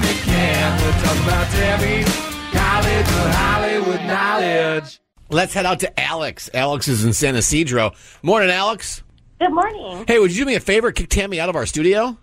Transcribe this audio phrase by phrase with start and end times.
[0.00, 0.80] Tammy can.
[0.80, 2.06] We're talking about Tammy's
[2.52, 5.00] College of Hollywood Knowledge.
[5.28, 6.48] Let's head out to Alex.
[6.54, 7.92] Alex is in San Ysidro.
[8.22, 9.02] Morning, Alex.
[9.40, 10.04] Good morning.
[10.06, 10.92] Hey, would you do me a favor?
[10.92, 12.16] Kick Tammy out of our studio?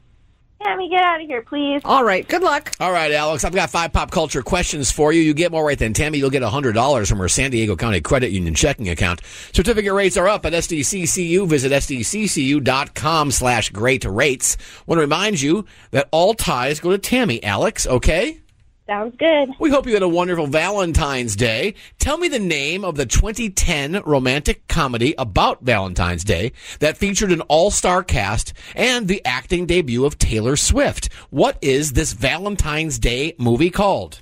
[0.86, 1.82] Tammy, get out of here, please.
[1.86, 2.28] All right.
[2.28, 2.74] Good luck.
[2.80, 3.44] All right, Alex.
[3.44, 5.22] I've got five pop culture questions for you.
[5.22, 6.18] You get more right than Tammy.
[6.18, 9.22] You'll get $100 from her San Diego County Credit Union checking account.
[9.54, 11.48] Certificate rates are up at SDCCU.
[11.48, 14.58] Visit SDCCU.com slash great rates.
[14.86, 18.42] want to remind you that all ties go to Tammy, Alex, okay?
[18.88, 19.50] Sounds good.
[19.60, 21.74] We hope you had a wonderful Valentine's Day.
[21.98, 27.42] Tell me the name of the 2010 romantic comedy about Valentine's Day that featured an
[27.42, 31.12] all-star cast and the acting debut of Taylor Swift.
[31.32, 34.20] What is this Valentine's Day movie called?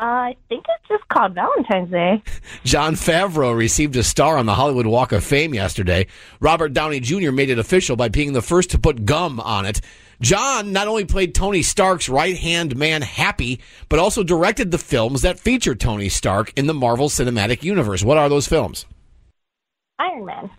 [0.00, 2.22] Uh, I think it's just called Valentine's Day.
[2.64, 6.08] Jon Favreau received a star on the Hollywood Walk of Fame yesterday.
[6.40, 7.30] Robert Downey Jr.
[7.30, 9.80] made it official by being the first to put gum on it.
[10.20, 15.22] Jon not only played Tony Stark's right hand man Happy, but also directed the films
[15.22, 18.04] that feature Tony Stark in the Marvel Cinematic Universe.
[18.04, 18.86] What are those films?
[19.98, 20.50] Iron Man.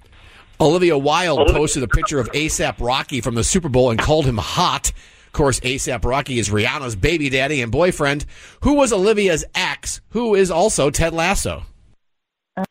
[0.60, 4.38] Olivia Wilde posted a picture of ASAP Rocky from the Super Bowl and called him
[4.38, 4.92] hot.
[5.26, 8.26] Of course, ASAP Rocky is Rihanna's baby daddy and boyfriend,
[8.62, 11.64] who was Olivia's ex, who is also Ted Lasso.
[12.58, 12.64] Uh,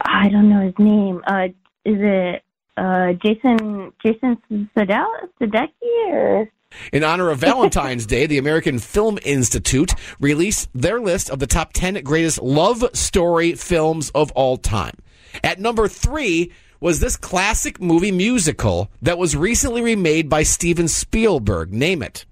[0.00, 1.20] I don't know his name.
[1.26, 1.48] Uh,
[1.84, 2.43] is it
[2.76, 4.38] uh, Jason Jason
[4.76, 5.68] Sudeikis
[6.10, 6.48] or?
[6.92, 11.72] In honor of Valentine's Day, the American Film Institute released their list of the top
[11.72, 14.96] 10 greatest love story films of all time.
[15.42, 21.72] At number three was this classic movie musical that was recently remade by Steven Spielberg.
[21.72, 22.26] Name it.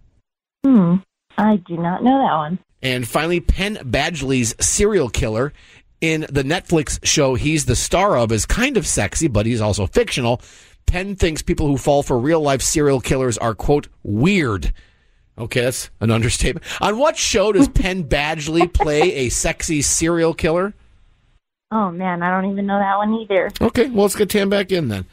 [0.65, 0.97] Hmm.
[1.39, 2.59] I do not know that one.
[2.83, 5.53] And finally, Penn Badgley's serial killer
[6.03, 9.87] in the Netflix show he's the star of is kind of sexy, but he's also
[9.87, 10.43] fictional.
[10.85, 14.75] Penn thinks people who fall for real life serial killers are, quote, weird.
[15.39, 16.67] Okay, that's an understatement.
[16.81, 20.75] On what show does Penn Badgley play a sexy serial killer?
[21.71, 23.51] Oh, man, I don't even know that one either.
[23.61, 25.07] Okay, well, let's get Tam back in then.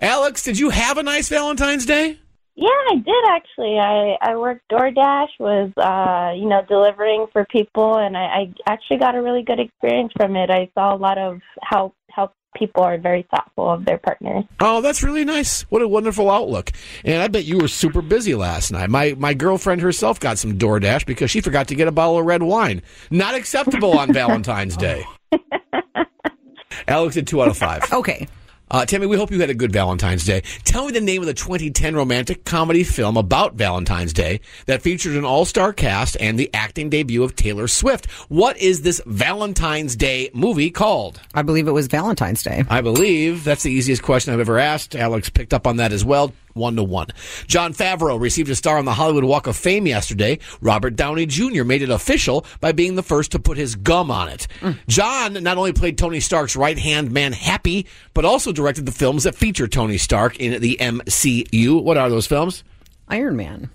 [0.00, 2.18] Alex, did you have a nice Valentine's Day?
[2.54, 3.78] Yeah, I did actually.
[3.78, 8.98] I I worked DoorDash, was uh, you know delivering for people, and I, I actually
[8.98, 10.50] got a really good experience from it.
[10.50, 14.44] I saw a lot of how how people are very thoughtful of their partners.
[14.60, 15.62] Oh, that's really nice.
[15.62, 16.72] What a wonderful outlook.
[17.04, 18.90] And I bet you were super busy last night.
[18.90, 22.26] My my girlfriend herself got some DoorDash because she forgot to get a bottle of
[22.26, 22.82] red wine.
[23.10, 25.04] Not acceptable on Valentine's Day.
[26.88, 27.90] Alex did two out of five.
[27.92, 28.28] Okay.
[28.72, 30.42] Uh, Tammy, we hope you had a good Valentine's Day.
[30.64, 35.14] Tell me the name of the 2010 romantic comedy film about Valentine's Day that featured
[35.14, 38.10] an all-star cast and the acting debut of Taylor Swift.
[38.30, 41.20] What is this Valentine's Day movie called?
[41.34, 42.64] I believe it was Valentine's Day.
[42.70, 44.96] I believe that's the easiest question I've ever asked.
[44.96, 47.08] Alex picked up on that as well one to one.
[47.46, 50.38] Jon Favreau received a star on the Hollywood Walk of Fame yesterday.
[50.60, 51.64] Robert Downey Jr.
[51.64, 54.46] made it official by being the first to put his gum on it.
[54.60, 54.78] Mm.
[54.88, 59.24] Jon not only played Tony Stark's right hand man Happy, but also directed the films
[59.24, 61.82] that feature Tony Stark in the MCU.
[61.82, 62.64] What are those films?
[63.08, 63.70] Iron Man.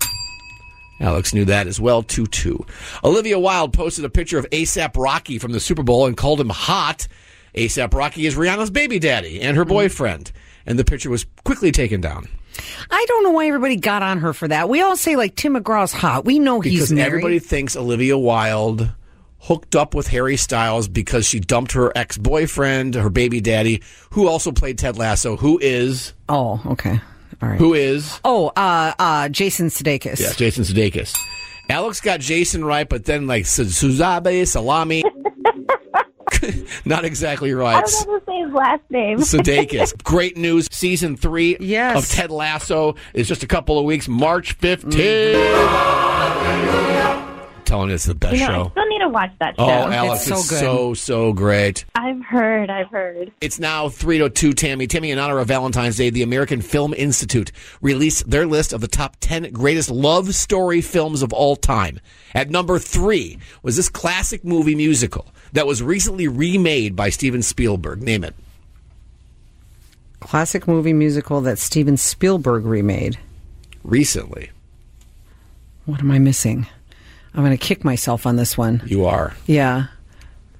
[0.99, 2.65] Alex knew that as well, 2 2.
[3.03, 6.49] Olivia Wilde posted a picture of ASAP Rocky from the Super Bowl and called him
[6.49, 7.07] hot.
[7.53, 9.69] ASAP Rocky is Rihanna's baby daddy and her mm.
[10.67, 10.79] Boyfriend.
[10.79, 12.27] And the picture was quickly taken down.
[12.89, 14.69] I don't know why everybody got on her for that.
[14.69, 16.25] We all say like Tim McGraw's hot.
[16.25, 17.07] We know because he's married.
[17.07, 18.89] everybody thinks Olivia Wilde
[19.39, 24.27] hooked up with Harry Styles because she dumped her ex boyfriend, her baby daddy, who
[24.27, 26.99] also played Ted Lasso, who is oh okay,
[27.41, 30.19] all right, who is oh uh uh Jason Sudeikis.
[30.19, 31.15] Yeah, Jason Sudeikis.
[31.69, 35.03] Alex got Jason right, but then like Suzabe Salami.
[36.85, 37.83] Not exactly right.
[37.83, 38.26] I don't
[38.57, 39.59] know to say his last name.
[39.67, 39.93] Sudeikis.
[40.03, 40.67] Great news.
[40.71, 41.97] Season three yes.
[41.97, 44.93] of Ted Lasso is just a couple of weeks, March 15th.
[44.93, 45.37] Mm.
[47.65, 48.69] telling you, it's the best You know, I show.
[48.71, 49.65] still need to watch that show.
[49.65, 50.59] Oh, Alex, so it's good.
[50.59, 51.85] so so great.
[51.95, 53.31] I've heard, I've heard.
[53.41, 54.87] It's now 302 Tammy.
[54.87, 57.51] Tammy, in honor of Valentine's Day, the American Film Institute
[57.81, 61.99] released their list of the top 10 greatest love story films of all time.
[62.33, 68.01] At number three was this classic movie musical that was recently remade by Steven Spielberg.
[68.01, 68.35] Name it.
[70.19, 73.17] Classic movie musical that Steven Spielberg remade.
[73.83, 74.49] Recently.
[75.85, 76.67] What am I missing?
[77.33, 78.81] I'm going to kick myself on this one.
[78.85, 79.33] You are.
[79.45, 79.87] Yeah.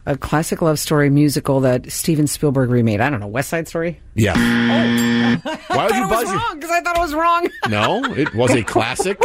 [0.06, 3.02] A classic love story musical that Steven Spielberg remade.
[3.02, 3.28] I don't know.
[3.28, 4.00] West Side Story?
[4.14, 4.36] Yeah.
[4.38, 5.58] Oh.
[5.68, 6.34] Why would you thought it was buzz?
[6.36, 7.48] wrong because I thought it was wrong.
[7.70, 9.20] No, it was a classic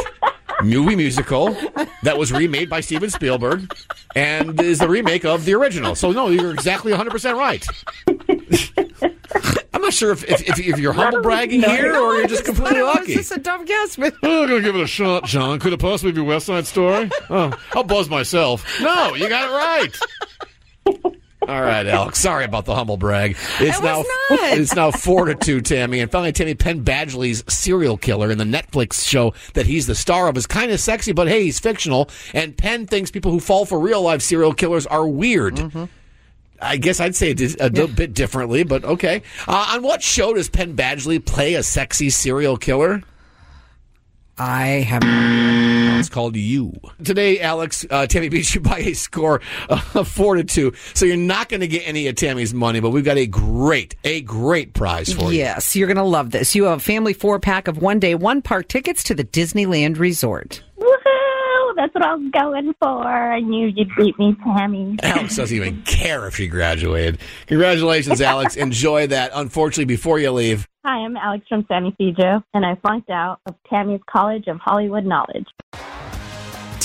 [0.64, 1.56] movie musical
[2.02, 3.72] that was remade by Steven Spielberg
[4.16, 5.94] and is the remake of the original.
[5.94, 7.64] So, no, you're exactly 100% right.
[9.82, 12.78] I'm not sure if, if, if, if you're humble bragging here or you're just completely
[12.78, 13.14] It was lucky.
[13.14, 15.58] just a dumb guess, but Oh, I'm going to give it a shot, John.
[15.58, 17.10] Could it possibly be West Side Story?
[17.28, 18.64] Oh, I'll buzz myself.
[18.80, 21.10] No, you got it right.
[21.48, 22.20] All right, Alex.
[22.20, 23.36] Sorry about the humble brag.
[23.58, 24.58] It's I now was not.
[24.58, 25.98] it's now four to two, Tammy.
[25.98, 30.28] And finally, Tammy Penn Badgley's serial killer in the Netflix show that he's the star
[30.28, 32.08] of is kind of sexy, but hey, he's fictional.
[32.32, 35.56] And Penn thinks people who fall for real life serial killers are weird.
[35.56, 35.84] Mm-hmm.
[36.62, 39.22] I guess I'd say it a little bit differently, but okay.
[39.48, 43.02] Uh, on what show does Penn Badgley play a sexy serial killer?
[44.38, 45.02] I have.
[46.00, 46.72] It's called You.
[47.04, 50.72] Today, Alex, uh, Tammy beats you by a score of four to two.
[50.94, 53.94] So you're not going to get any of Tammy's money, but we've got a great,
[54.04, 55.38] a great prize for you.
[55.38, 56.54] Yes, you're going to love this.
[56.54, 59.98] You have a family four pack of one day, one park tickets to the Disneyland
[59.98, 60.62] Resort.
[61.82, 63.04] That's what I was going for.
[63.04, 64.96] I knew you'd beat me, Tammy.
[65.02, 67.18] Alex doesn't even care if she graduated.
[67.48, 68.54] Congratulations, Alex.
[68.54, 69.32] Enjoy that.
[69.34, 73.56] Unfortunately, before you leave, Hi, I'm Alex from San Ysidro, and I flunked out of
[73.68, 75.46] Tammy's College of Hollywood Knowledge.